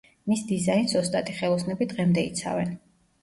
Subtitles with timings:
[0.29, 2.73] მის დიზაინს ოსტატი ხელოსნები დღემდე იცავენ.